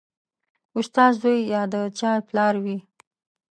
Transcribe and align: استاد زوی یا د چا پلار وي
استاد 0.77 1.11
زوی 1.21 1.39
یا 1.53 1.61
د 1.73 1.75
چا 1.99 2.11
پلار 2.27 2.53
وي 2.63 2.77